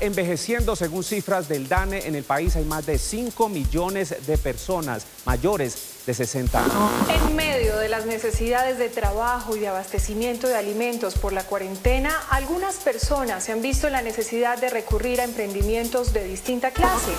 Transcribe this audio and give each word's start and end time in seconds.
envejeciendo. 0.00 0.76
Según 0.76 1.04
cifras 1.04 1.48
del 1.48 1.68
DANE, 1.68 2.06
en 2.06 2.14
el 2.14 2.24
país 2.24 2.56
hay 2.56 2.64
más 2.64 2.86
de 2.86 2.98
5 2.98 3.48
millones 3.48 4.14
de 4.26 4.38
personas 4.38 5.06
mayores 5.24 5.76
de 6.06 6.14
60 6.14 6.64
años. 6.64 6.74
En 7.08 7.36
medio 7.36 7.76
de 7.76 7.88
las 7.88 8.06
necesidades 8.06 8.78
de 8.78 8.88
trabajo 8.88 9.56
y 9.56 9.60
de 9.60 9.68
abastecimiento 9.68 10.48
de 10.48 10.56
alimentos 10.56 11.14
por 11.14 11.32
la 11.32 11.44
cuarentena, 11.44 12.16
algunas 12.30 12.76
personas 12.76 13.44
se 13.44 13.52
han 13.52 13.62
visto 13.62 13.90
la 13.90 14.02
necesidad 14.02 14.58
de 14.58 14.70
recurrir 14.70 15.20
a 15.20 15.24
emprendimientos 15.24 16.12
de 16.12 16.24
distinta 16.24 16.70
clase. 16.70 17.12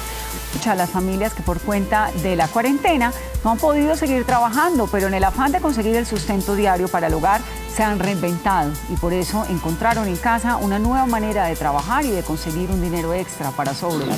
A 0.70 0.75
las 0.75 0.91
familias 0.91 1.34
que 1.34 1.41
por 1.41 1.59
cuenta 1.59 2.11
de 2.21 2.36
la 2.36 2.47
cuarentena 2.47 3.11
no 3.43 3.52
han 3.52 3.57
podido 3.57 3.95
seguir 3.95 4.23
trabajando, 4.23 4.88
pero 4.91 5.07
en 5.07 5.15
el 5.15 5.23
afán 5.23 5.52
de 5.52 5.61
conseguir 5.61 5.95
el 5.95 6.05
sustento 6.05 6.54
diario 6.54 6.88
para 6.88 7.07
el 7.07 7.14
hogar 7.15 7.41
se 7.75 7.82
han 7.82 7.97
reinventado 7.97 8.71
y 8.89 8.96
por 8.97 9.11
eso 9.11 9.46
encontraron 9.50 10.07
en 10.07 10.18
casa 10.18 10.57
una 10.57 10.77
nueva 10.77 11.07
manera 11.07 11.46
de 11.46 11.55
trabajar 11.55 12.05
y 12.05 12.11
de 12.11 12.21
conseguir 12.21 12.70
un 12.70 12.83
dinero 12.83 13.15
extra 13.15 13.50
para 13.50 13.73
sobrevivir 13.73 14.15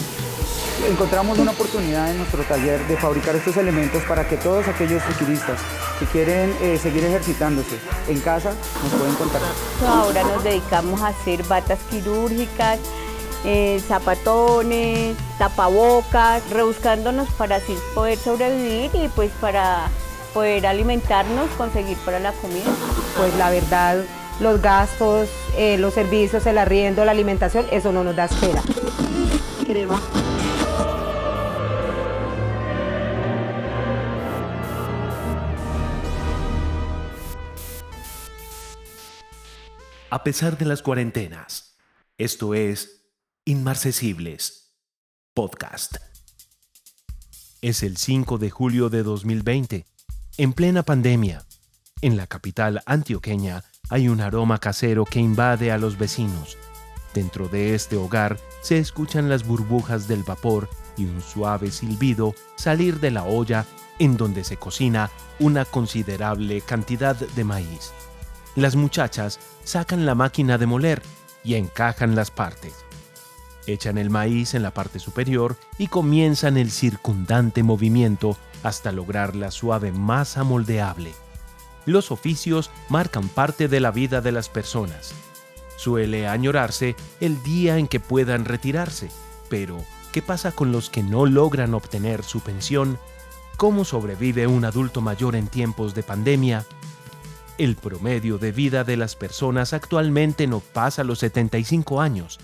encontramos 0.90 1.38
una 1.38 1.52
oportunidad 1.52 2.10
en 2.10 2.18
nuestro 2.18 2.44
taller 2.44 2.86
de 2.88 2.98
fabricar 2.98 3.36
estos 3.36 3.56
elementos 3.58 4.02
para 4.04 4.28
que 4.28 4.38
todos 4.38 4.68
aquellos 4.68 5.02
futuristas 5.04 5.60
que 6.00 6.06
quieren 6.06 6.56
eh, 6.62 6.80
seguir 6.82 7.04
ejercitándose 7.04 7.78
en 8.08 8.20
casa 8.20 8.54
nos 8.84 8.94
pueden 9.00 9.16
contactar. 9.16 9.52
Ahora 9.88 10.24
nos 10.24 10.44
dedicamos 10.44 11.02
a 11.02 11.10
hacer 11.10 11.44
batas 11.44 11.80
quirúrgicas, 11.90 12.80
eh, 13.44 13.82
zapatones, 13.88 15.16
tapabocas, 15.38 16.48
rebuscándonos 16.50 17.30
para 17.32 17.58
así 17.58 17.76
poder 17.96 18.18
sobrevivir 18.18 18.92
y 18.94 19.08
pues 19.10 19.32
para 19.42 19.90
poder 20.34 20.66
alimentarnos, 20.68 21.50
conseguir 21.58 21.98
para 22.06 22.20
la 22.20 22.32
comida. 22.34 22.72
Pues 23.18 23.36
la 23.36 23.50
verdad, 23.50 24.04
los 24.40 24.62
gastos, 24.62 25.30
eh, 25.58 25.78
los 25.78 25.94
servicios, 25.94 26.46
el 26.46 26.58
arriendo, 26.58 27.04
la 27.06 27.12
alimentación, 27.12 27.66
eso 27.72 27.92
no 27.92 28.04
nos 28.04 28.16
da 28.16 28.26
espera. 28.26 28.62
Crema. 29.66 30.00
a 40.12 40.24
pesar 40.24 40.58
de 40.58 40.66
las 40.66 40.82
cuarentenas. 40.82 41.78
Esto 42.18 42.54
es 42.54 43.01
Inmarcesibles 43.44 44.76
Podcast. 45.34 45.96
Es 47.64 47.82
el 47.82 47.98
5 47.98 48.38
de 48.38 48.52
julio 48.52 48.90
de 48.90 49.02
2020, 49.02 49.88
en 50.38 50.54
plena 50.54 50.84
pandemia. 50.84 51.44
En 52.04 52.18
la 52.18 52.28
capital 52.28 52.84
antioqueña 52.86 53.64
hay 53.90 54.10
un 54.10 54.22
aroma 54.22 54.60
casero 54.60 55.06
que 55.06 55.20
invade 55.20 55.72
a 55.72 55.80
los 55.80 55.98
vecinos. 55.98 56.56
Dentro 57.16 57.48
de 57.48 57.74
este 57.74 57.98
hogar 57.98 58.40
se 58.62 58.78
escuchan 58.78 59.28
las 59.28 59.44
burbujas 59.44 60.08
del 60.08 60.22
vapor 60.22 60.70
y 60.96 61.06
un 61.06 61.24
suave 61.24 61.72
silbido 61.72 62.36
salir 62.58 63.00
de 63.00 63.10
la 63.10 63.24
olla 63.24 63.66
en 63.98 64.18
donde 64.18 64.44
se 64.44 64.58
cocina 64.58 65.10
una 65.40 65.66
considerable 65.66 66.62
cantidad 66.62 67.16
de 67.16 67.44
maíz. 67.44 67.92
Las 68.56 68.76
muchachas 68.76 69.40
sacan 69.64 70.06
la 70.06 70.14
máquina 70.14 70.60
de 70.60 70.68
moler 70.68 71.02
y 71.44 71.56
encajan 71.56 72.16
las 72.16 72.30
partes. 72.30 72.76
Echan 73.74 73.98
el 73.98 74.10
maíz 74.10 74.54
en 74.54 74.64
la 74.64 74.72
parte 74.72 75.00
superior 75.00 75.58
y 75.78 75.88
comienzan 75.88 76.58
el 76.58 76.72
circundante 76.72 77.64
movimiento 77.64 78.38
hasta 78.64 78.92
lograr 78.92 79.36
la 79.36 79.52
suave 79.52 79.92
masa 79.92 80.44
moldeable. 80.44 81.14
Los 81.86 82.12
oficios 82.12 82.70
marcan 82.90 83.28
parte 83.28 83.68
de 83.68 83.80
la 83.80 83.92
vida 83.92 84.22
de 84.22 84.32
las 84.32 84.50
personas. 84.50 85.14
Suele 85.78 86.28
añorarse 86.28 86.96
el 87.20 87.42
día 87.42 87.78
en 87.78 87.88
que 87.88 88.00
puedan 88.00 88.46
retirarse, 88.46 89.10
pero 89.50 89.84
¿qué 90.12 90.22
pasa 90.22 90.52
con 90.52 90.72
los 90.72 90.90
que 90.90 91.02
no 91.02 91.26
logran 91.26 91.74
obtener 91.74 92.24
su 92.24 92.40
pensión? 92.42 93.00
¿Cómo 93.58 93.84
sobrevive 93.84 94.46
un 94.46 94.66
adulto 94.66 95.02
mayor 95.02 95.36
en 95.36 95.48
tiempos 95.48 95.96
de 95.96 96.04
pandemia? 96.04 96.66
El 97.58 97.76
promedio 97.76 98.38
de 98.38 98.52
vida 98.52 98.84
de 98.84 98.98
las 98.98 99.16
personas 99.16 99.74
actualmente 99.74 100.48
no 100.48 100.60
pasa 100.60 101.04
los 101.04 101.20
75 101.20 102.02
años. 102.02 102.40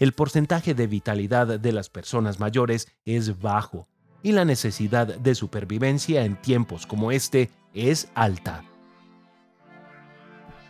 El 0.00 0.12
porcentaje 0.12 0.74
de 0.74 0.86
vitalidad 0.86 1.60
de 1.60 1.72
las 1.72 1.88
personas 1.88 2.40
mayores 2.40 2.88
es 3.04 3.40
bajo 3.40 3.86
y 4.22 4.32
la 4.32 4.44
necesidad 4.44 5.06
de 5.06 5.34
supervivencia 5.34 6.24
en 6.24 6.40
tiempos 6.40 6.86
como 6.86 7.12
este 7.12 7.50
es 7.74 8.08
alta. 8.14 8.64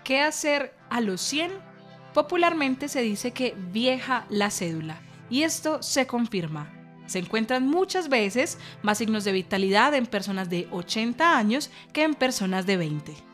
¿Qué 0.03 0.21
hacer 0.21 0.75
a 0.91 1.01
los 1.01 1.23
100? 1.23 1.53
Popularmente 2.13 2.89
se 2.89 3.01
dice 3.01 3.33
que 3.33 3.55
vieja 3.73 4.27
la 4.29 4.51
cédula 4.51 5.01
y 5.31 5.45
esto 5.45 5.83
se 5.83 6.07
confirma. 6.07 6.71
Se 7.07 7.19
encuentran 7.19 7.67
muchas 7.67 8.09
veces 8.09 8.59
más 8.83 8.99
signos 8.99 9.25
de 9.25 9.33
vitalidad 9.33 9.95
en 9.95 10.07
personas 10.07 10.51
de 10.51 10.69
80 10.71 11.37
años 11.37 11.71
que 11.93 12.03
en 12.03 12.15
personas 12.15 12.67
de 12.67 12.77
20 12.77 13.34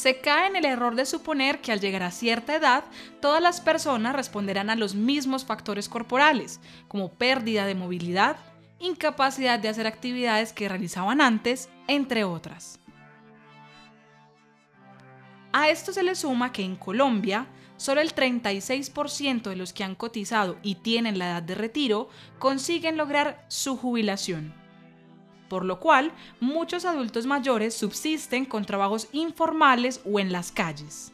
se 0.00 0.18
cae 0.18 0.48
en 0.48 0.56
el 0.56 0.64
error 0.64 0.94
de 0.94 1.04
suponer 1.04 1.60
que 1.60 1.72
al 1.72 1.80
llegar 1.80 2.02
a 2.02 2.10
cierta 2.10 2.54
edad, 2.54 2.84
todas 3.20 3.42
las 3.42 3.60
personas 3.60 4.16
responderán 4.16 4.70
a 4.70 4.74
los 4.74 4.94
mismos 4.94 5.44
factores 5.44 5.90
corporales, 5.90 6.58
como 6.88 7.12
pérdida 7.12 7.66
de 7.66 7.74
movilidad, 7.74 8.36
incapacidad 8.78 9.58
de 9.58 9.68
hacer 9.68 9.86
actividades 9.86 10.54
que 10.54 10.70
realizaban 10.70 11.20
antes, 11.20 11.68
entre 11.86 12.24
otras. 12.24 12.80
A 15.52 15.68
esto 15.68 15.92
se 15.92 16.02
le 16.02 16.14
suma 16.14 16.50
que 16.50 16.64
en 16.64 16.76
Colombia, 16.76 17.46
solo 17.76 18.00
el 18.00 18.14
36% 18.14 19.50
de 19.50 19.56
los 19.56 19.74
que 19.74 19.84
han 19.84 19.94
cotizado 19.94 20.56
y 20.62 20.76
tienen 20.76 21.18
la 21.18 21.26
edad 21.26 21.42
de 21.42 21.56
retiro 21.56 22.08
consiguen 22.38 22.96
lograr 22.96 23.44
su 23.48 23.76
jubilación 23.76 24.54
por 25.50 25.64
lo 25.64 25.80
cual 25.80 26.12
muchos 26.38 26.86
adultos 26.86 27.26
mayores 27.26 27.74
subsisten 27.74 28.46
con 28.46 28.64
trabajos 28.64 29.08
informales 29.12 30.00
o 30.10 30.20
en 30.20 30.32
las 30.32 30.52
calles. 30.52 31.12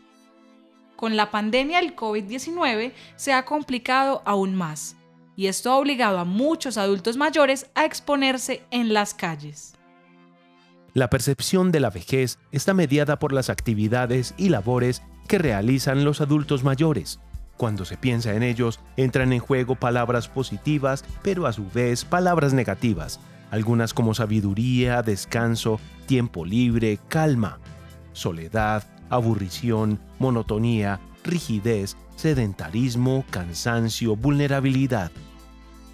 Con 0.95 1.17
la 1.17 1.31
pandemia 1.31 1.81
del 1.81 1.97
COVID-19 1.97 2.93
se 3.17 3.33
ha 3.33 3.47
complicado 3.47 4.23
aún 4.27 4.55
más, 4.55 4.95
y 5.37 5.47
esto 5.47 5.73
ha 5.73 5.77
obligado 5.77 6.19
a 6.19 6.25
muchos 6.25 6.77
adultos 6.77 7.17
mayores 7.17 7.67
a 7.75 7.87
exponerse 7.87 8.63
en 8.71 8.93
las 8.93 9.15
calles. 9.15 9.75
La 10.93 11.11
percepción 11.11 11.73
de 11.73 11.81
la 11.81 11.91
vejez 11.91 12.39
está 12.53 12.75
mediada 12.75 13.19
por 13.19 13.33
las 13.33 13.51
actividades 13.51 14.35
y 14.37 14.51
labores 14.51 15.03
que 15.29 15.39
realizan 15.39 16.05
los 16.05 16.21
adultos 16.21 16.63
mayores. 16.63 17.21
Cuando 17.57 17.87
se 17.87 17.97
piensa 17.97 18.35
en 18.35 18.43
ellos, 18.43 18.81
entran 18.99 19.33
en 19.33 19.41
juego 19.41 19.77
palabras 19.77 20.29
positivas, 20.29 21.05
pero 21.23 21.47
a 21.47 21.55
su 21.55 21.71
vez 21.71 22.05
palabras 22.05 22.53
negativas, 22.53 23.19
algunas 23.51 23.95
como 23.95 24.15
sabiduría, 24.15 25.03
descanso, 25.03 25.81
tiempo 26.07 26.45
libre, 26.45 26.99
calma, 27.09 27.59
soledad, 28.13 28.85
aburrición, 29.11 30.01
monotonía, 30.19 31.01
rigidez, 31.25 31.97
sedentarismo, 32.17 33.25
cansancio, 33.31 34.17
vulnerabilidad. 34.17 35.11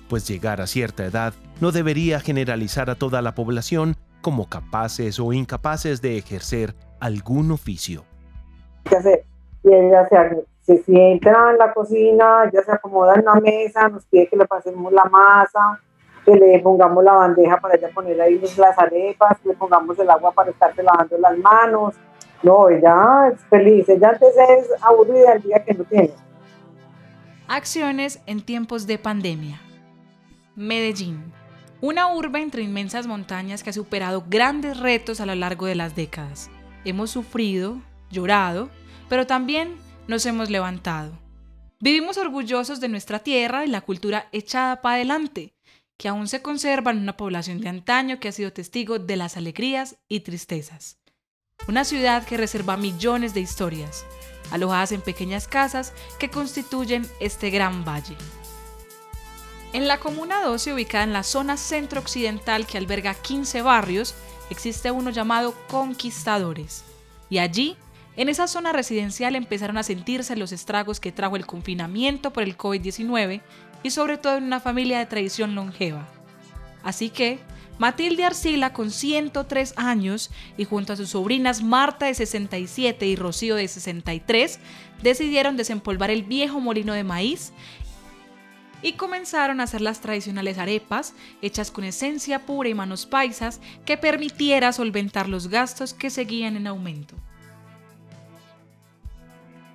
Pues 0.09 0.29
llegar 0.29 0.61
a 0.61 0.67
cierta 0.67 1.05
edad 1.05 1.35
no 1.61 1.73
debería 1.73 2.21
generalizar 2.21 2.91
a 2.91 2.95
toda 2.95 3.23
la 3.23 3.35
población 3.35 3.97
como 4.21 4.49
capaces 4.49 5.19
o 5.19 5.33
incapaces 5.33 6.01
de 6.01 6.17
ejercer 6.17 6.75
algún 7.01 7.51
oficio. 7.51 8.05
Y 9.65 9.73
ella 9.73 10.09
se, 10.09 10.45
se 10.63 10.83
sienta 10.84 11.51
en 11.51 11.59
la 11.59 11.73
cocina, 11.73 12.51
ya 12.53 12.63
se 12.63 12.73
acomoda 12.73 13.15
en 13.15 13.25
la 13.25 13.34
mesa, 13.34 13.89
nos 13.89 14.05
pide 14.07 14.29
que 14.29 14.37
le 14.37 14.47
pasemos 14.47 14.93
la 14.93 15.05
masa, 15.05 15.81
que 16.25 16.33
le 16.33 16.60
pongamos 16.60 17.03
la 17.03 17.12
bandeja 17.12 17.56
para 17.59 17.77
ella 17.77 17.88
poner 17.93 18.21
ahí 18.21 18.41
las 18.56 18.78
arepas, 18.78 19.38
que 19.41 19.49
le 19.50 19.55
pongamos 19.55 19.99
el 19.99 20.09
agua 20.09 20.33
para 20.33 20.50
estarse 20.50 20.83
lavando 20.83 21.19
las 21.19 21.37
manos. 21.38 21.94
No, 22.43 22.69
ella 22.69 23.31
es 23.33 23.41
feliz, 23.49 23.88
ella 23.88 24.10
antes 24.10 24.34
es 24.37 24.83
aburrida 24.83 25.34
el 25.34 25.43
día 25.43 25.65
que 25.65 25.75
no 25.75 25.84
tiene. 25.84 26.10
Acciones 27.49 28.21
en 28.27 28.41
tiempos 28.41 28.86
de 28.86 28.98
pandemia. 28.98 29.60
Medellín, 30.54 31.33
una 31.80 32.13
urbe 32.15 32.41
entre 32.41 32.63
inmensas 32.63 33.07
montañas 33.07 33.63
que 33.63 33.71
ha 33.71 33.72
superado 33.72 34.24
grandes 34.28 34.78
retos 34.78 35.21
a 35.21 35.27
lo 35.27 35.34
largo 35.34 35.66
de 35.66 35.74
las 35.74 35.97
décadas. 35.97 36.51
Hemos 36.84 37.10
sufrido, 37.10 37.77
llorado, 38.10 38.69
pero 39.09 39.27
también 39.27 39.77
nos 40.09 40.27
hemos 40.27 40.51
levantado. 40.51 41.13
Vivimos 41.80 42.16
orgullosos 42.19 42.80
de 42.80 42.89
nuestra 42.89 43.19
tierra 43.19 43.65
y 43.65 43.69
la 43.69 43.80
cultura 43.80 44.27
echada 44.30 44.80
para 44.80 44.97
adelante 44.97 45.53
que 45.97 46.09
aún 46.09 46.28
se 46.28 46.42
conserva 46.42 46.91
en 46.91 46.98
una 46.98 47.16
población 47.16 47.60
de 47.60 47.68
antaño 47.68 48.21
que 48.21 48.28
ha 48.28 48.33
sido 48.33 48.53
testigo 48.53 48.98
de 48.98 49.16
las 49.16 49.36
alegrías 49.36 49.97
y 50.09 50.21
tristezas. 50.21 50.98
Una 51.68 51.84
ciudad 51.84 52.24
que 52.24 52.36
reserva 52.36 52.77
millones 52.77 53.34
de 53.34 53.41
historias, 53.41 54.04
alojadas 54.50 54.92
en 54.92 55.00
pequeñas 55.00 55.47
casas 55.47 55.92
que 56.18 56.28
constituyen 56.30 57.09
este 57.21 57.50
gran 57.50 57.84
valle. 57.84 58.16
En 59.72 59.89
la 59.89 60.00
Comuna 60.00 60.42
12, 60.42 60.74
ubicada 60.74 61.04
en 61.04 61.12
la 61.12 61.22
zona 61.22 61.56
centro-occidental 61.56 62.66
que 62.66 62.78
alberga 62.78 63.15
15 63.15 63.62
barrios, 63.62 64.15
existe 64.50 64.91
uno 64.91 65.10
llamado 65.10 65.54
Conquistadores, 65.68 66.84
y 67.30 67.38
allí 67.38 67.77
En 68.14 68.28
esa 68.28 68.47
zona 68.47 68.72
residencial 68.72 69.36
empezaron 69.36 69.78
a 69.78 69.82
sentirse 69.82 70.36
los 70.36 70.53
estragos 70.53 71.00
que 71.00 71.12
trajo 71.12 71.36
el 71.36 71.47
confinamiento 71.47 72.32
por 72.32 72.42
el 72.42 72.59
COVID-19 72.59 73.41
y 73.82 73.91
sobre 73.91 74.18
todo 74.18 74.36
en 74.36 74.44
una 74.44 74.60
familia 74.60 74.98
de 74.98 75.06
tradición 75.06 75.54
longeva. 75.54 76.06
Así 76.82 77.09
que, 77.09 77.38
Matilde 77.78 78.24
Arcila, 78.24 78.74
con 78.74 78.91
103 78.91 79.74
años, 79.76 80.30
y 80.59 80.64
junto 80.64 80.92
a 80.92 80.97
sus 80.97 81.10
sobrinas 81.10 81.62
Marta 81.62 82.06
de 82.06 82.14
67 82.14 83.06
y 83.06 83.16
Rocío 83.16 83.56
de 83.56 83.66
63, 83.66 84.60
decidieron 85.03 85.56
desempolvar 85.56 86.10
el 86.10 86.22
viejo 86.22 86.60
molino 86.60 86.92
de 86.92 87.04
maíz 87.04 87.53
y 88.82 88.92
comenzaron 88.92 89.60
a 89.60 89.64
hacer 89.64 89.80
las 89.80 90.00
tradicionales 90.00 90.59
arepas, 90.59 91.14
hechas 91.41 91.70
con 91.70 91.84
esencia 91.84 92.44
pura 92.44 92.68
y 92.68 92.74
manos 92.74 93.06
paisas, 93.06 93.60
que 93.86 93.97
permitiera 93.97 94.72
solventar 94.72 95.28
los 95.28 95.48
gastos 95.48 95.94
que 95.94 96.10
seguían 96.10 96.56
en 96.56 96.66
aumento. 96.66 97.16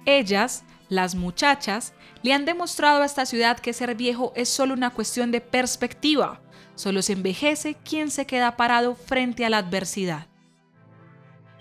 Ellas, 0.07 0.63
las 0.87 1.15
muchachas, 1.15 1.93
le 2.23 2.31
han 2.31 2.45
demostrado 2.45 3.01
a 3.01 3.05
esta 3.05 3.25
ciudad 3.25 3.59
que 3.59 3.73
ser 3.73 3.93
viejo 3.93 4.31
es 4.35 4.47
solo 4.47 4.73
una 4.73 4.89
cuestión 4.91 5.33
de 5.33 5.41
perspectiva. 5.41 6.39
Solo 6.75 7.01
se 7.01 7.11
envejece 7.11 7.75
quien 7.83 8.09
se 8.09 8.25
queda 8.25 8.55
parado 8.55 8.95
frente 8.95 9.45
a 9.45 9.49
la 9.49 9.57
adversidad. 9.57 10.27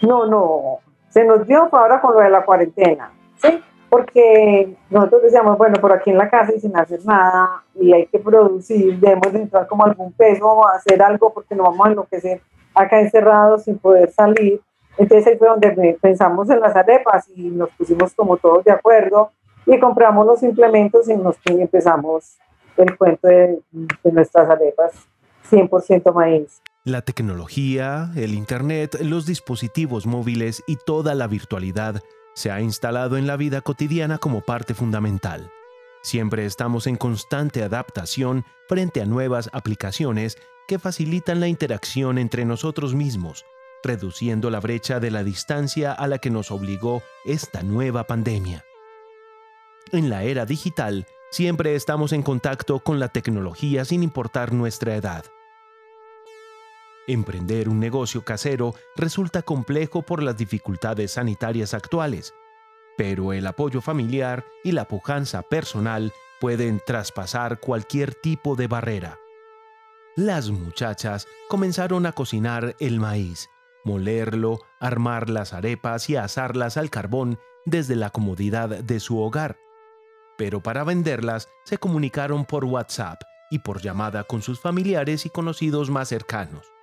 No, 0.01 0.27
no, 0.27 0.79
se 1.09 1.25
nos 1.25 1.45
dio 1.45 1.69
ahora 1.73 2.01
con 2.01 2.15
lo 2.15 2.21
de 2.21 2.31
la 2.31 2.45
cuarentena, 2.45 3.11
¿sí? 3.43 3.61
Porque 3.91 4.77
nosotros 4.91 5.23
decíamos, 5.23 5.59
bueno, 5.59 5.81
por 5.81 5.93
aquí 5.93 6.11
en 6.11 6.19
la 6.19 6.31
casa 6.31 6.53
y 6.55 6.61
sin 6.61 6.77
hacer 6.77 7.01
nada, 7.05 7.65
y 7.75 7.93
hay 7.93 8.07
que 8.07 8.21
producir, 8.21 9.01
debemos 9.01 9.35
entrar 9.35 9.67
como 9.67 9.85
algún 9.85 10.13
peso, 10.13 10.69
hacer 10.69 11.03
algo 11.03 11.33
porque 11.33 11.57
nos 11.57 11.67
vamos 11.67 11.87
a 11.87 11.91
enloquecer 11.91 12.41
acá 12.75 13.01
encerrados 13.01 13.65
sin 13.65 13.77
poder 13.77 14.13
salir. 14.13 14.61
Entonces 14.99 15.27
ahí 15.27 15.37
fue 15.37 15.49
donde 15.49 15.99
pensamos 16.01 16.49
en 16.51 16.61
las 16.61 16.75
arepas 16.75 17.29
y 17.35 17.49
nos 17.49 17.71
pusimos 17.71 18.15
como 18.15 18.37
todos 18.37 18.65
de 18.65 18.73
acuerdo 18.73 19.31
y 19.67 19.79
compramos 19.79 20.27
los 20.27 20.43
implementos 20.43 21.09
y 21.09 21.17
nos 21.17 21.37
empezamos 21.45 22.39
el 22.77 22.97
cuento 22.97 23.29
de, 23.29 23.59
de 23.73 24.13
nuestras 24.13 24.49
arepas 24.49 24.93
100% 25.51 26.13
maíz. 26.15 26.63
La 26.85 27.03
tecnología, 27.03 28.11
el 28.17 28.35
Internet, 28.35 28.99
los 29.01 29.27
dispositivos 29.27 30.07
móviles 30.07 30.63
y 30.67 30.77
toda 30.77 31.15
la 31.15 31.27
virtualidad 31.27 32.01
se 32.35 32.51
ha 32.51 32.61
instalado 32.61 33.17
en 33.17 33.27
la 33.27 33.37
vida 33.37 33.61
cotidiana 33.61 34.19
como 34.19 34.43
parte 34.43 34.75
fundamental. 34.75 35.51
Siempre 36.03 36.45
estamos 36.45 36.87
en 36.87 36.97
constante 36.97 37.65
adaptación 37.65 38.45
frente 38.69 39.01
a 39.01 39.07
nuevas 39.07 39.51
aplicaciones 39.53 40.37
que 40.69 40.79
facilitan 40.79 41.41
la 41.41 41.49
interacción 41.49 42.19
entre 42.19 42.45
nosotros 42.45 42.95
mismos, 42.95 43.45
reduciendo 43.87 44.50
la 44.50 44.61
brecha 44.61 45.00
de 45.00 45.11
la 45.11 45.23
distancia 45.23 45.93
a 45.93 46.06
la 46.09 46.19
que 46.19 46.31
nos 46.31 46.50
obligó 46.50 47.03
esta 47.25 47.62
nueva 47.62 48.05
pandemia. 48.05 48.65
En 49.93 50.11
la 50.11 50.25
era 50.25 50.44
digital, 50.44 51.06
siempre 51.31 51.75
estamos 51.77 52.12
en 52.12 52.23
contacto 52.23 52.81
con 52.81 52.99
la 52.99 53.09
tecnología 53.09 53.85
sin 53.85 54.03
importar 54.03 54.53
nuestra 54.53 54.97
edad. 54.97 55.25
Emprender 57.06 57.69
un 57.69 57.79
negocio 57.79 58.25
casero 58.25 58.75
resulta 58.97 59.43
complejo 59.43 60.03
por 60.03 60.23
las 60.23 60.37
dificultades 60.37 61.12
sanitarias 61.12 61.73
actuales, 61.73 62.35
pero 62.97 63.33
el 63.33 63.47
apoyo 63.47 63.81
familiar 63.81 64.44
y 64.65 64.73
la 64.73 64.88
pujanza 64.88 65.43
personal 65.43 66.12
pueden 66.41 66.83
traspasar 66.85 67.61
cualquier 67.61 68.15
tipo 68.15 68.56
de 68.56 68.67
barrera. 68.67 69.19
Las 70.17 70.50
muchachas 70.50 71.29
comenzaron 71.49 72.06
a 72.06 72.12
cocinar 72.12 72.75
el 72.81 72.99
maíz, 72.99 73.49
molerlo, 73.87 74.59
armar 74.81 75.31
las 75.31 75.55
arepas 75.55 76.11
y 76.11 76.17
asarlas 76.17 76.77
al 76.77 76.91
carbón 76.91 77.38
desde 77.65 77.97
la 77.97 78.11
comodidad 78.11 78.69
de 78.69 79.00
su 79.00 79.19
hogar. 79.19 79.56
Pero 80.37 80.62
para 80.62 80.85
venderlas 80.85 81.49
se 81.65 81.79
comunicaron 81.79 82.44
por 82.44 82.67
WhatsApp 82.67 83.23
y 83.50 83.61
por 83.61 83.81
llamada 83.81 84.25
con 84.25 84.43
sus 84.43 84.61
familiares 84.61 85.25
y 85.25 85.31
conocidos 85.31 85.88
más 85.88 86.09
cercanos 86.09 86.77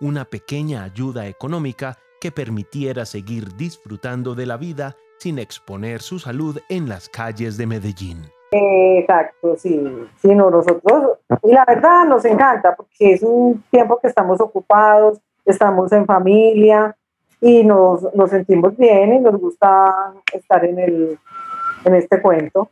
una 0.00 0.24
pequeña 0.24 0.84
ayuda 0.84 1.26
económica 1.26 1.96
que 2.20 2.30
permitiera 2.30 3.04
seguir 3.04 3.56
disfrutando 3.56 4.34
de 4.34 4.46
la 4.46 4.56
vida 4.56 4.96
sin 5.18 5.38
exponer 5.38 6.00
su 6.00 6.18
salud 6.18 6.58
en 6.68 6.88
las 6.88 7.08
calles 7.08 7.56
de 7.56 7.66
Medellín. 7.66 8.22
Exacto, 8.50 9.56
sí, 9.56 9.78
sí, 10.22 10.34
nosotros, 10.34 11.18
y 11.42 11.52
la 11.52 11.64
verdad 11.66 12.06
nos 12.06 12.24
encanta 12.24 12.74
porque 12.74 13.12
es 13.12 13.22
un 13.22 13.62
tiempo 13.70 13.98
que 14.00 14.08
estamos 14.08 14.40
ocupados, 14.40 15.20
estamos 15.50 15.92
en 15.92 16.06
familia 16.06 16.96
y 17.40 17.64
nos, 17.64 18.14
nos 18.14 18.30
sentimos 18.30 18.76
bien 18.76 19.14
y 19.14 19.20
nos 19.20 19.40
gusta 19.40 20.12
estar 20.32 20.64
en, 20.64 20.78
el, 20.78 21.18
en 21.84 21.94
este 21.94 22.20
cuento. 22.20 22.70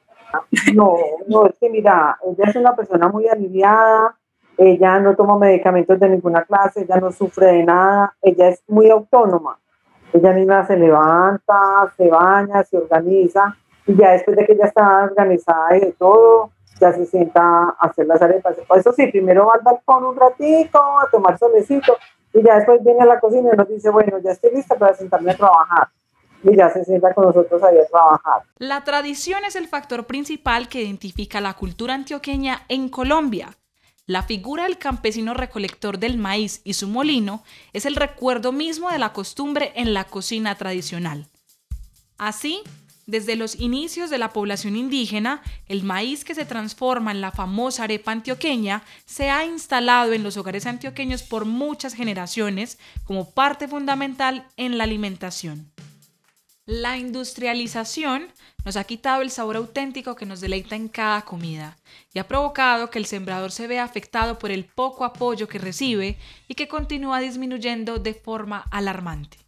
No, 0.74 0.96
no, 1.28 1.46
es 1.46 1.54
que 1.58 1.70
mira, 1.70 2.18
ella 2.24 2.50
es 2.50 2.56
una 2.56 2.74
persona 2.74 3.08
muy 3.08 3.28
aliviada, 3.28 4.16
ella 4.58 4.98
no 4.98 5.14
toma 5.14 5.38
medicamentos 5.38 5.98
de 5.98 6.08
ninguna 6.08 6.44
clase, 6.44 6.82
ella 6.82 6.96
no 7.00 7.12
sufre 7.12 7.46
de 7.46 7.64
nada, 7.64 8.14
ella 8.22 8.48
es 8.48 8.62
muy 8.68 8.90
autónoma. 8.90 9.58
Ella 10.12 10.32
misma 10.32 10.66
se 10.66 10.76
levanta, 10.76 11.92
se 11.96 12.08
baña, 12.08 12.62
se 12.64 12.78
organiza 12.78 13.56
y 13.86 13.94
ya 13.94 14.12
después 14.12 14.36
de 14.36 14.46
que 14.46 14.52
ella 14.52 14.66
está 14.66 15.04
organizada 15.04 15.76
y 15.76 15.80
de 15.80 15.92
todo, 15.92 16.50
ya 16.80 16.92
se 16.92 17.06
sienta 17.06 17.40
a 17.42 17.76
hacer 17.80 18.06
las 18.06 18.20
arepas. 18.20 18.56
Eso 18.74 18.92
sí, 18.92 19.06
primero 19.06 19.46
va 19.46 19.54
al 19.54 19.60
balcón 19.62 20.04
un 20.04 20.16
ratito 20.16 20.78
a 20.78 21.08
tomar 21.10 21.38
solecito 21.38 21.96
y 22.36 22.42
ya 22.42 22.56
después 22.56 22.84
viene 22.84 23.00
a 23.00 23.06
la 23.06 23.18
cocina 23.18 23.50
y 23.52 23.56
nos 23.56 23.68
dice, 23.68 23.88
bueno, 23.90 24.18
ya 24.18 24.32
estoy 24.32 24.50
lista 24.54 24.76
para 24.76 24.94
sentarme 24.94 25.30
a 25.30 25.36
trabajar 25.36 25.88
y 26.42 26.54
ya 26.54 26.68
se 26.70 26.84
sienta 26.84 27.14
con 27.14 27.24
nosotros 27.24 27.62
ahí 27.62 27.78
a 27.78 27.86
trabajar. 27.86 28.42
La 28.58 28.84
tradición 28.84 29.44
es 29.46 29.56
el 29.56 29.68
factor 29.68 30.06
principal 30.06 30.68
que 30.68 30.82
identifica 30.82 31.40
la 31.40 31.54
cultura 31.54 31.94
antioqueña 31.94 32.62
en 32.68 32.90
Colombia. 32.90 33.56
La 34.04 34.22
figura 34.22 34.64
del 34.64 34.78
campesino 34.78 35.34
recolector 35.34 35.98
del 35.98 36.18
maíz 36.18 36.60
y 36.62 36.74
su 36.74 36.88
molino 36.88 37.42
es 37.72 37.86
el 37.86 37.96
recuerdo 37.96 38.52
mismo 38.52 38.90
de 38.90 38.98
la 38.98 39.12
costumbre 39.12 39.72
en 39.74 39.94
la 39.94 40.04
cocina 40.04 40.54
tradicional. 40.56 41.26
Así, 42.18 42.62
desde 43.06 43.36
los 43.36 43.54
inicios 43.54 44.10
de 44.10 44.18
la 44.18 44.32
población 44.32 44.74
indígena, 44.76 45.40
el 45.66 45.84
maíz 45.84 46.24
que 46.24 46.34
se 46.34 46.44
transforma 46.44 47.12
en 47.12 47.20
la 47.20 47.30
famosa 47.30 47.84
arepa 47.84 48.10
antioqueña 48.10 48.82
se 49.04 49.30
ha 49.30 49.44
instalado 49.44 50.12
en 50.12 50.24
los 50.24 50.36
hogares 50.36 50.66
antioqueños 50.66 51.22
por 51.22 51.44
muchas 51.44 51.94
generaciones 51.94 52.78
como 53.04 53.30
parte 53.30 53.68
fundamental 53.68 54.48
en 54.56 54.76
la 54.76 54.84
alimentación. 54.84 55.70
La 56.66 56.98
industrialización 56.98 58.26
nos 58.64 58.74
ha 58.76 58.82
quitado 58.82 59.22
el 59.22 59.30
sabor 59.30 59.54
auténtico 59.54 60.16
que 60.16 60.26
nos 60.26 60.40
deleita 60.40 60.74
en 60.74 60.88
cada 60.88 61.22
comida 61.22 61.78
y 62.12 62.18
ha 62.18 62.26
provocado 62.26 62.90
que 62.90 62.98
el 62.98 63.06
sembrador 63.06 63.52
se 63.52 63.68
vea 63.68 63.84
afectado 63.84 64.40
por 64.40 64.50
el 64.50 64.64
poco 64.64 65.04
apoyo 65.04 65.46
que 65.46 65.60
recibe 65.60 66.18
y 66.48 66.54
que 66.56 66.66
continúa 66.66 67.20
disminuyendo 67.20 68.00
de 68.00 68.14
forma 68.14 68.64
alarmante. 68.72 69.45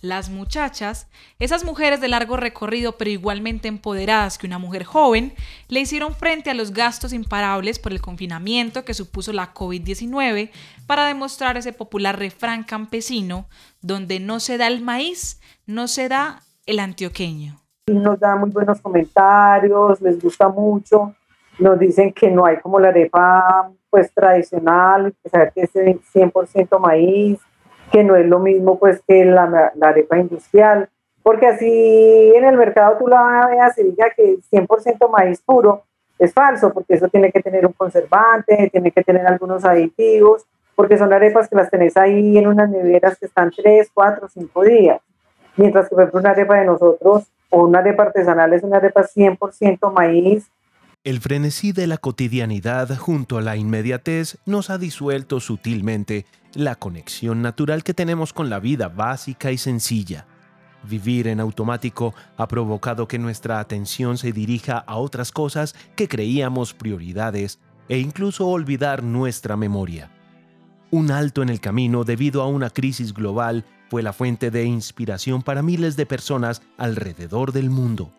Las 0.00 0.30
muchachas, 0.30 1.08
esas 1.40 1.64
mujeres 1.64 2.00
de 2.00 2.08
largo 2.08 2.36
recorrido 2.36 2.96
pero 2.96 3.10
igualmente 3.10 3.66
empoderadas 3.66 4.38
que 4.38 4.46
una 4.46 4.58
mujer 4.58 4.84
joven, 4.84 5.32
le 5.68 5.80
hicieron 5.80 6.14
frente 6.14 6.50
a 6.50 6.54
los 6.54 6.72
gastos 6.72 7.12
imparables 7.12 7.78
por 7.78 7.92
el 7.92 8.00
confinamiento 8.00 8.84
que 8.84 8.94
supuso 8.94 9.32
la 9.32 9.52
COVID-19 9.52 10.50
para 10.86 11.06
demostrar 11.06 11.56
ese 11.56 11.72
popular 11.72 12.18
refrán 12.18 12.62
campesino 12.62 13.46
donde 13.80 14.20
no 14.20 14.38
se 14.38 14.56
da 14.56 14.68
el 14.68 14.82
maíz, 14.82 15.40
no 15.66 15.88
se 15.88 16.08
da 16.08 16.42
el 16.66 16.78
antioqueño? 16.78 17.56
Nos 17.88 18.20
da 18.20 18.36
muy 18.36 18.50
buenos 18.50 18.80
comentarios, 18.80 20.00
les 20.00 20.20
gusta 20.20 20.48
mucho, 20.48 21.14
nos 21.58 21.78
dicen 21.78 22.12
que 22.12 22.30
no 22.30 22.46
hay 22.46 22.58
como 22.60 22.78
la 22.78 22.88
arepa 22.88 23.70
pues 23.90 24.12
tradicional, 24.12 25.14
que 25.22 25.28
saber 25.30 25.52
que 25.54 25.62
es 25.62 25.74
100% 25.74 26.78
maíz, 26.78 27.40
que 27.90 28.04
no 28.04 28.16
es 28.16 28.26
lo 28.26 28.38
mismo 28.38 28.78
pues 28.78 29.02
que 29.06 29.24
la, 29.24 29.72
la, 29.74 29.88
arepa 29.88 30.18
industrial, 30.18 30.88
porque 31.22 31.46
así 31.46 32.32
en 32.34 32.44
el 32.44 32.56
mercado 32.56 32.96
tú 32.98 33.06
la 33.06 33.46
veas 33.50 33.78
y 33.78 33.84
diga 33.84 34.10
que 34.16 34.38
100% 34.50 35.10
maíz 35.10 35.40
puro 35.40 35.82
es 36.18 36.32
falso, 36.32 36.72
porque 36.72 36.94
eso 36.94 37.08
tiene 37.08 37.30
que 37.30 37.42
tener 37.42 37.66
un 37.66 37.72
conservante, 37.72 38.68
tiene 38.72 38.90
que 38.90 39.04
tener 39.04 39.26
algunos 39.26 39.64
aditivos, 39.64 40.44
porque 40.74 40.98
son 40.98 41.12
arepas 41.12 41.48
que 41.48 41.56
las 41.56 41.70
tenés 41.70 41.96
ahí 41.96 42.38
en 42.38 42.46
unas 42.46 42.68
neveras 42.70 43.18
que 43.18 43.26
están 43.26 43.50
3, 43.50 43.90
4, 43.92 44.28
5 44.28 44.62
días. 44.64 45.00
Mientras 45.56 45.88
que, 45.88 45.94
por 45.94 46.04
ejemplo, 46.04 46.20
una 46.20 46.30
arepa 46.30 46.56
de 46.56 46.66
nosotros 46.66 47.24
o 47.50 47.64
una 47.64 47.80
arepa 47.80 48.04
artesanal 48.04 48.52
es 48.52 48.62
una 48.62 48.76
arepa 48.76 49.02
100% 49.02 49.92
maíz. 49.92 50.48
El 51.08 51.20
frenesí 51.20 51.72
de 51.72 51.86
la 51.86 51.96
cotidianidad 51.96 52.94
junto 52.98 53.38
a 53.38 53.40
la 53.40 53.56
inmediatez 53.56 54.36
nos 54.44 54.68
ha 54.68 54.76
disuelto 54.76 55.40
sutilmente 55.40 56.26
la 56.52 56.74
conexión 56.74 57.40
natural 57.40 57.82
que 57.82 57.94
tenemos 57.94 58.34
con 58.34 58.50
la 58.50 58.60
vida 58.60 58.88
básica 58.88 59.50
y 59.50 59.56
sencilla. 59.56 60.26
Vivir 60.82 61.26
en 61.28 61.40
automático 61.40 62.14
ha 62.36 62.46
provocado 62.46 63.08
que 63.08 63.18
nuestra 63.18 63.58
atención 63.58 64.18
se 64.18 64.32
dirija 64.32 64.76
a 64.76 64.96
otras 64.98 65.32
cosas 65.32 65.74
que 65.96 66.08
creíamos 66.08 66.74
prioridades 66.74 67.58
e 67.88 67.98
incluso 68.00 68.46
olvidar 68.46 69.02
nuestra 69.02 69.56
memoria. 69.56 70.10
Un 70.90 71.10
alto 71.10 71.40
en 71.40 71.48
el 71.48 71.60
camino 71.60 72.04
debido 72.04 72.42
a 72.42 72.48
una 72.48 72.68
crisis 72.68 73.14
global 73.14 73.64
fue 73.88 74.02
la 74.02 74.12
fuente 74.12 74.50
de 74.50 74.66
inspiración 74.66 75.40
para 75.40 75.62
miles 75.62 75.96
de 75.96 76.04
personas 76.04 76.60
alrededor 76.76 77.52
del 77.52 77.70
mundo, 77.70 78.12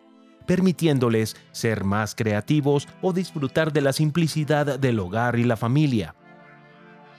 permitiéndoles 0.50 1.36
ser 1.52 1.84
más 1.84 2.16
creativos 2.16 2.88
o 3.02 3.12
disfrutar 3.12 3.72
de 3.72 3.82
la 3.82 3.92
simplicidad 3.92 4.80
del 4.80 4.98
hogar 4.98 5.38
y 5.38 5.44
la 5.44 5.56
familia. 5.56 6.16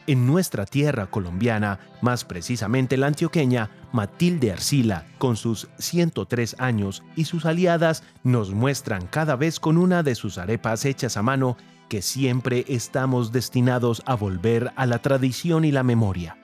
En 0.06 0.28
nuestra 0.28 0.66
tierra 0.66 1.08
colombiana, 1.08 1.80
más 2.02 2.26
precisamente 2.26 2.98
la 2.98 3.08
antioqueña, 3.08 3.70
Matilde 3.94 4.52
Arcila, 4.52 5.06
con 5.18 5.38
sus 5.38 5.70
103 5.78 6.58
años 6.60 7.04
y 7.16 7.24
sus 7.24 7.46
aliadas, 7.46 8.04
nos 8.26 8.52
muestran 8.52 9.08
cada 9.08 9.38
vez 9.38 9.62
con 9.62 9.78
una 9.78 10.04
de 10.04 10.16
sus 10.16 10.38
arepas 10.38 10.84
hechas 10.84 11.16
a 11.16 11.22
mano 11.22 11.56
que 11.88 12.02
siempre 12.02 12.66
estamos 12.68 13.32
destinados 13.32 14.04
a 14.08 14.16
volver 14.16 14.74
a 14.76 14.86
la 14.86 15.00
tradición 15.02 15.64
y 15.64 15.72
la 15.72 15.84
memoria. 15.84 16.36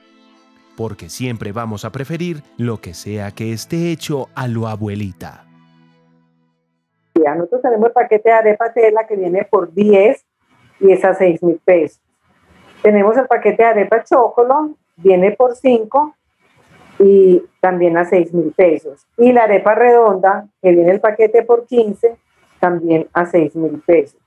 Porque 0.78 1.10
siempre 1.10 1.52
vamos 1.52 1.84
a 1.84 1.92
preferir 1.92 2.44
lo 2.56 2.80
que 2.80 2.94
sea 2.94 3.32
que 3.32 3.52
esté 3.52 3.92
hecho 3.92 4.30
a 4.36 4.48
lo 4.48 4.70
abuelita. 4.70 5.47
Nosotros 7.36 7.62
tenemos 7.62 7.88
el 7.88 7.94
paquete 7.94 8.30
de 8.30 8.36
arepa 8.36 8.74
tela 8.74 9.08
que 9.08 9.16
viene 9.16 9.46
por 9.46 9.74
10 9.74 10.26
y 10.80 10.92
es 10.92 11.04
a 11.06 11.14
6 11.14 11.44
mil 11.44 11.60
pesos. 11.64 12.02
Tenemos 12.82 13.18
el 13.18 13.28
paquete 13.28 13.64
de 13.64 13.70
arepa 13.70 14.04
chocolate, 14.04 14.74
viene 14.98 15.32
por 15.32 15.56
5 15.56 16.16
y 17.00 17.44
también 17.60 17.98
a 17.98 18.06
6 18.06 18.34
mil 18.34 18.54
pesos. 18.56 19.06
Y 19.18 19.32
la 19.32 19.44
arepa 19.44 19.76
redonda, 19.76 20.48
que 20.62 20.72
viene 20.72 20.92
el 20.92 21.00
paquete 21.00 21.44
por 21.44 21.66
15, 21.66 22.18
también 22.60 23.08
a 23.14 23.26
6 23.26 23.56
mil 23.56 23.82
pesos. 23.86 24.20